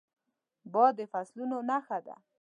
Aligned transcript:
باد 0.73 0.93
د 0.97 0.99
فصلونو 1.11 1.57
نښه 1.69 1.97
ده 2.05 2.15